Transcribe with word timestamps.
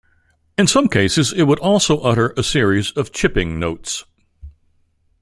In 0.57 0.65
some 0.65 0.87
cases 0.87 1.31
it 1.31 1.43
will 1.43 1.59
also 1.59 1.99
utter 1.99 2.33
a 2.35 2.41
series 2.41 2.89
of 2.93 3.11
chipping 3.11 3.59
notes. 3.59 4.03